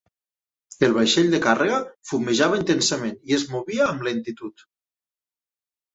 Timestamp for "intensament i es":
2.61-3.47